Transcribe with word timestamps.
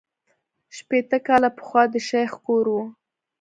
شپېته 0.75 1.17
کاله 1.27 1.49
پخوا 1.57 1.83
د 1.93 1.95
شیخ 2.07 2.31
کور 2.45 2.65
وو. 2.73 2.83